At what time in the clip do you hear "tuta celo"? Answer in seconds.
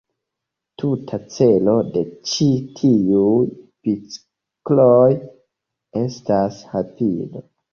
0.83-1.75